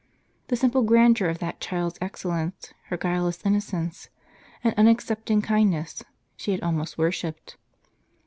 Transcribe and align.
The 0.47 0.55
simple 0.55 0.81
grandeur 0.81 1.29
of 1.29 1.37
that 1.37 1.59
child's 1.59 1.99
excellence, 2.01 2.73
her 2.85 2.97
guileless 2.97 3.45
innocence, 3.45 4.09
and 4.63 4.75
unexcepting 4.75 5.43
kindness, 5.43 6.01
she 6.35 6.53
had 6.53 6.61
almost 6.63 6.97
worshipped. 6.97 7.55